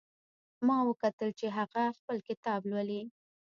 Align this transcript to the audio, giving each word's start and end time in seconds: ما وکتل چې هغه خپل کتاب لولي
ما 0.67 0.77
وکتل 0.89 1.29
چې 1.39 1.47
هغه 1.57 1.81
خپل 1.97 2.17
کتاب 2.27 2.61
لولي 2.71 3.01